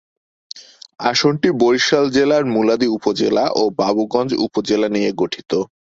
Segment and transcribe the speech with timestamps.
[1.03, 5.51] আসনটি বরিশাল জেলার মুলাদী উপজেলা ও বাবুগঞ্জ উপজেলা নিয়ে গঠিত।